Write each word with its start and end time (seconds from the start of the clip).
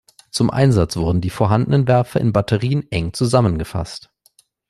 Zum 0.31 0.49
Einsatz 0.49 0.97
wurden 0.97 1.21
die 1.21 1.29
vorhandenen 1.29 1.87
Werfer 1.87 2.19
in 2.19 2.33
Batterien 2.33 2.89
eng 2.91 3.13
zusammengefasst. 3.13 4.09